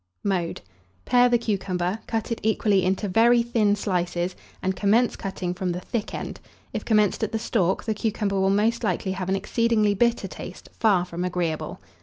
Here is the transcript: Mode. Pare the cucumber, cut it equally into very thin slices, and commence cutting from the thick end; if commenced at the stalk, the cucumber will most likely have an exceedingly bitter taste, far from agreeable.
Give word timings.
Mode. 0.23 0.61
Pare 1.05 1.29
the 1.29 1.37
cucumber, 1.37 1.99
cut 2.07 2.31
it 2.31 2.39
equally 2.41 2.83
into 2.83 3.07
very 3.07 3.43
thin 3.43 3.75
slices, 3.75 4.35
and 4.63 4.75
commence 4.75 5.15
cutting 5.15 5.53
from 5.53 5.73
the 5.73 5.79
thick 5.79 6.15
end; 6.15 6.39
if 6.73 6.83
commenced 6.83 7.23
at 7.23 7.31
the 7.31 7.37
stalk, 7.37 7.83
the 7.83 7.93
cucumber 7.93 8.39
will 8.39 8.49
most 8.49 8.83
likely 8.83 9.11
have 9.11 9.29
an 9.29 9.35
exceedingly 9.35 9.93
bitter 9.93 10.27
taste, 10.27 10.69
far 10.73 11.05
from 11.05 11.23
agreeable. 11.23 11.79